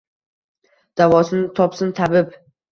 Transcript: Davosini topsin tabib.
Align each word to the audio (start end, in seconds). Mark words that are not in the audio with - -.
Davosini 1.03 1.45
topsin 1.61 1.95
tabib. 2.03 2.37